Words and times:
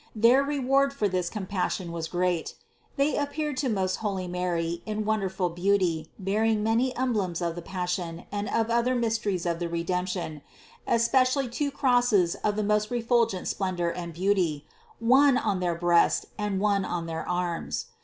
Their 0.15 0.41
reward 0.41 0.93
for 0.93 1.07
this 1.07 1.29
compassion 1.29 1.91
was 1.91 2.07
great. 2.07 2.55
They 2.95 3.15
appeared 3.17 3.55
to 3.57 3.69
most 3.69 3.97
holy 3.97 4.27
Mary 4.27 4.81
in 4.87 5.05
wonderful 5.05 5.49
beauty, 5.51 6.09
bearing 6.17 6.63
many 6.63 6.97
emblems 6.97 7.39
of 7.39 7.53
the 7.53 7.61
Passion 7.61 8.25
and 8.31 8.49
of 8.49 8.71
other 8.71 8.95
mysteries 8.95 9.45
of 9.45 9.59
the 9.59 9.69
Redemption, 9.69 10.41
especially 10.87 11.47
two 11.47 11.69
crosses 11.69 12.33
of 12.43 12.55
the 12.55 12.63
most 12.63 12.89
refulgent 12.89 13.47
splendor 13.47 13.91
and 13.91 14.11
beauty, 14.11 14.65
one 14.97 15.37
on 15.37 15.59
their 15.59 15.75
breast 15.75 16.25
and 16.35 16.59
one 16.59 16.83
on 16.83 17.05
their 17.05 17.29
arms. 17.29 17.85